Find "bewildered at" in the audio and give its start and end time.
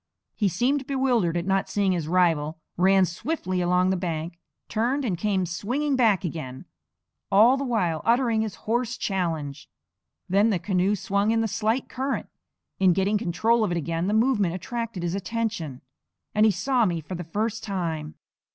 0.87-1.45